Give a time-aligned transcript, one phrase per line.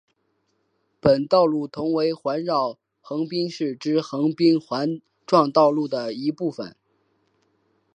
[0.99, 6.75] 本道路同时为环绕横滨市之横滨环状道路的一部份。